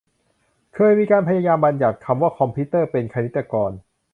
[0.75, 3.71] เคยมีการพยายามบัญญัติคำว่าคอมพิวเตอร์เป็นคณิตกร